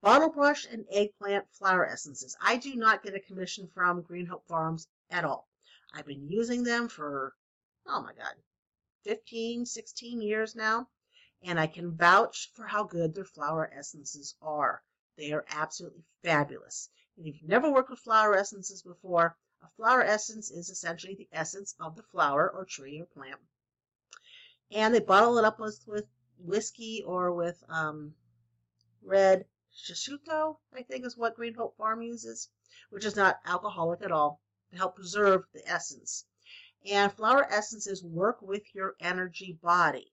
Bottle 0.00 0.30
brush 0.30 0.66
and 0.70 0.84
eggplant 0.92 1.44
flower 1.52 1.84
essences. 1.84 2.36
I 2.40 2.56
do 2.56 2.76
not 2.76 3.02
get 3.02 3.16
a 3.16 3.20
commission 3.20 3.68
from 3.74 4.02
Green 4.02 4.26
Hope 4.26 4.46
Farms 4.46 4.86
at 5.10 5.24
all. 5.24 5.48
I've 5.92 6.06
been 6.06 6.28
using 6.28 6.62
them 6.62 6.88
for, 6.88 7.34
oh 7.86 8.00
my 8.00 8.12
God, 8.12 8.34
15, 9.04 9.66
16 9.66 10.20
years 10.20 10.54
now, 10.54 10.88
and 11.42 11.58
I 11.58 11.66
can 11.66 11.96
vouch 11.96 12.50
for 12.54 12.66
how 12.66 12.84
good 12.84 13.14
their 13.14 13.24
flower 13.24 13.70
essences 13.72 14.36
are. 14.42 14.82
They 15.16 15.32
are 15.32 15.44
absolutely 15.48 16.04
fabulous. 16.22 16.90
And 17.16 17.26
if 17.26 17.40
you've 17.40 17.48
never 17.48 17.70
worked 17.70 17.90
with 17.90 17.98
flower 18.00 18.34
essences 18.34 18.82
before, 18.82 19.36
a 19.62 19.68
flower 19.76 20.02
essence 20.02 20.50
is 20.50 20.70
essentially 20.70 21.14
the 21.14 21.28
essence 21.32 21.74
of 21.80 21.96
the 21.96 22.02
flower 22.04 22.48
or 22.48 22.64
tree 22.64 23.00
or 23.00 23.06
plant. 23.06 23.40
And 24.70 24.94
they 24.94 25.00
bottle 25.00 25.38
it 25.38 25.44
up 25.44 25.58
with, 25.58 25.82
with 25.86 26.06
whiskey 26.38 27.02
or 27.04 27.32
with 27.32 27.62
um, 27.68 28.14
red 29.02 29.46
Shishuto, 29.74 30.58
I 30.72 30.82
think 30.82 31.04
is 31.04 31.16
what 31.16 31.34
Green 31.34 31.54
Hope 31.54 31.76
Farm 31.76 32.02
uses, 32.02 32.48
which 32.90 33.04
is 33.04 33.16
not 33.16 33.40
alcoholic 33.44 34.02
at 34.02 34.12
all, 34.12 34.40
to 34.70 34.76
help 34.76 34.96
preserve 34.96 35.44
the 35.52 35.66
essence. 35.68 36.24
And 36.90 37.12
flower 37.12 37.44
essences 37.52 38.02
work 38.02 38.40
with 38.40 38.62
your 38.74 38.94
energy 39.00 39.58
body. 39.62 40.12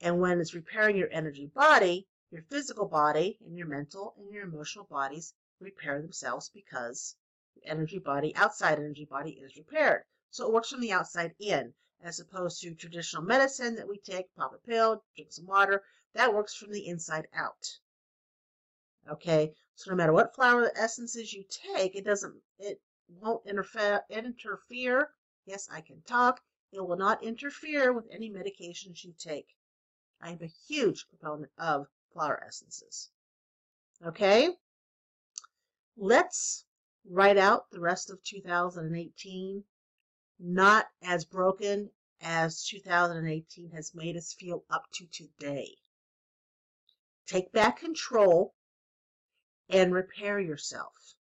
And 0.00 0.20
when 0.20 0.40
it's 0.40 0.54
repairing 0.54 0.96
your 0.96 1.10
energy 1.10 1.46
body, 1.46 2.06
your 2.30 2.42
physical 2.42 2.86
body 2.86 3.38
and 3.44 3.56
your 3.56 3.66
mental 3.66 4.14
and 4.18 4.30
your 4.32 4.44
emotional 4.44 4.84
bodies 4.84 5.34
repair 5.58 6.00
themselves 6.00 6.50
because 6.50 7.16
the 7.56 7.64
energy 7.64 7.98
body, 7.98 8.36
outside 8.36 8.78
energy 8.78 9.04
body, 9.04 9.30
is 9.30 9.56
repaired. 9.56 10.04
So 10.30 10.46
it 10.46 10.52
works 10.52 10.70
from 10.70 10.80
the 10.80 10.92
outside 10.92 11.34
in, 11.40 11.72
as 12.02 12.20
opposed 12.20 12.60
to 12.60 12.74
traditional 12.74 13.22
medicine 13.22 13.74
that 13.76 13.88
we 13.88 13.98
take, 13.98 14.26
pop 14.36 14.52
a 14.54 14.58
pill, 14.58 15.02
drink 15.16 15.32
some 15.32 15.46
water. 15.46 15.82
That 16.14 16.34
works 16.34 16.54
from 16.54 16.72
the 16.72 16.86
inside 16.86 17.26
out. 17.34 17.78
Okay, 19.10 19.54
so 19.74 19.90
no 19.90 19.96
matter 19.96 20.12
what 20.12 20.34
flower 20.34 20.70
essences 20.76 21.32
you 21.32 21.44
take, 21.48 21.96
it 21.96 22.04
doesn't, 22.04 22.34
it 22.58 22.80
won't 23.08 23.46
interfere, 23.46 24.02
interfere. 24.10 25.10
Yes, 25.46 25.68
I 25.70 25.80
can 25.80 26.02
talk. 26.02 26.42
It 26.72 26.80
will 26.80 26.96
not 26.96 27.22
interfere 27.22 27.92
with 27.92 28.08
any 28.10 28.30
medications 28.30 29.04
you 29.04 29.14
take. 29.16 29.56
I 30.20 30.30
am 30.30 30.42
a 30.42 30.52
huge 30.68 31.08
proponent 31.08 31.52
of 31.56 31.86
flower 32.12 32.42
essences. 32.44 33.10
Okay, 34.04 34.50
let's 35.96 36.66
write 37.08 37.38
out 37.38 37.70
the 37.70 37.80
rest 37.80 38.10
of 38.10 38.22
2018 38.24 39.64
not 40.38 40.86
as 41.02 41.24
broken 41.24 41.90
as 42.20 42.64
2018 42.64 43.70
has 43.70 43.94
made 43.94 44.16
us 44.16 44.34
feel 44.34 44.64
up 44.68 44.90
to 44.92 45.06
today. 45.06 45.76
Take 47.26 47.52
back 47.52 47.78
control 47.78 48.54
and 49.68 49.94
repair 49.94 50.38
yourself. 50.40 51.14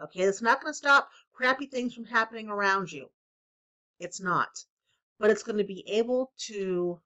Okay, 0.00 0.22
it's 0.22 0.42
not 0.42 0.60
going 0.60 0.72
to 0.72 0.76
stop 0.76 1.10
crappy 1.32 1.66
things 1.66 1.94
from 1.94 2.06
happening 2.06 2.48
around 2.48 2.90
you. 2.90 3.10
It's 3.98 4.20
not. 4.20 4.64
But 5.18 5.30
it's 5.30 5.42
going 5.42 5.58
to 5.58 5.64
be 5.64 5.84
able 5.88 6.32
to, 6.48 7.00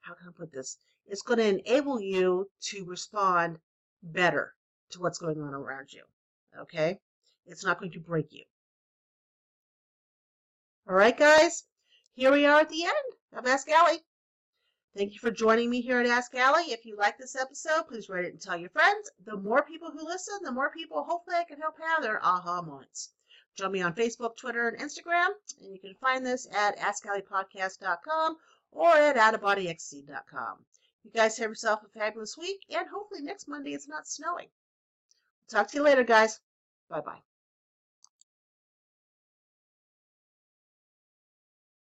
how 0.00 0.14
can 0.14 0.28
I 0.28 0.32
put 0.36 0.52
this? 0.52 0.78
It's 1.06 1.22
going 1.22 1.38
to 1.38 1.58
enable 1.60 2.00
you 2.00 2.50
to 2.70 2.84
respond 2.84 3.58
better 4.02 4.54
to 4.90 5.00
what's 5.00 5.18
going 5.18 5.40
on 5.40 5.54
around 5.54 5.92
you. 5.92 6.02
Okay? 6.60 6.98
It's 7.46 7.64
not 7.64 7.78
going 7.78 7.92
to 7.92 8.00
break 8.00 8.32
you. 8.32 8.44
All 10.88 10.94
right, 10.94 11.16
guys, 11.16 11.64
here 12.14 12.32
we 12.32 12.44
are 12.46 12.60
at 12.60 12.68
the 12.68 12.84
end 12.84 12.92
of 13.36 13.46
Ask 13.46 13.70
Allie. 13.70 14.02
Thank 14.96 15.12
you 15.12 15.18
for 15.18 15.30
joining 15.30 15.70
me 15.70 15.80
here 15.80 15.98
at 15.98 16.06
Ask 16.06 16.34
Allie. 16.34 16.70
If 16.70 16.84
you 16.84 16.96
like 16.96 17.18
this 17.18 17.34
episode, 17.34 17.88
please 17.88 18.08
rate 18.08 18.26
it 18.26 18.32
and 18.32 18.40
tell 18.40 18.56
your 18.56 18.70
friends. 18.70 19.10
The 19.24 19.36
more 19.36 19.64
people 19.64 19.90
who 19.90 20.06
listen, 20.06 20.34
the 20.42 20.52
more 20.52 20.70
people 20.70 21.02
hopefully 21.02 21.36
I 21.36 21.44
can 21.44 21.58
help 21.58 21.74
have 21.82 22.02
their 22.02 22.24
aha 22.24 22.62
moments. 22.62 23.12
Join 23.56 23.72
me 23.72 23.82
on 23.82 23.94
Facebook, 23.94 24.36
Twitter, 24.36 24.68
and 24.68 24.78
Instagram, 24.78 25.28
and 25.62 25.72
you 25.72 25.78
can 25.78 25.94
find 25.94 26.26
this 26.26 26.46
at 26.52 26.78
AskAlliePodcast.com 26.78 28.36
or 28.72 28.88
at 28.88 29.16
OutOfBodyXC.com. 29.16 30.64
You 31.04 31.10
guys 31.12 31.38
have 31.38 31.50
yourself 31.50 31.80
a 31.84 31.98
fabulous 31.98 32.36
week, 32.36 32.64
and 32.70 32.88
hopefully 32.88 33.22
next 33.22 33.46
Monday 33.46 33.74
it's 33.74 33.88
not 33.88 34.08
snowing. 34.08 34.48
Talk 35.48 35.68
to 35.68 35.76
you 35.76 35.82
later, 35.82 36.02
guys. 36.02 36.40
Bye 36.88 37.00
bye. 37.00 37.20